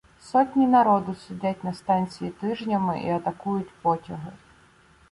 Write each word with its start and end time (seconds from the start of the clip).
Сотні 0.21 0.67
народу 0.67 1.15
сидять 1.15 1.63
на 1.63 1.73
станції 1.73 2.31
тижнями 2.31 3.01
і 3.03 3.09
атакують 3.09 3.71
потяги. 3.81 4.31